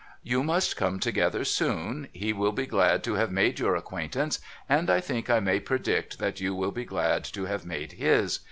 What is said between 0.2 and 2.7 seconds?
'You must come together soon. He will be